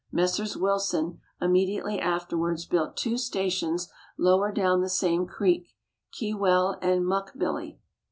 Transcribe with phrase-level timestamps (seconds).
[0.11, 0.57] Messrs.
[0.57, 5.75] Wilson immediately afterwards built two stations lower down the same creek
[6.11, 7.77] Kewell and Muckbilly.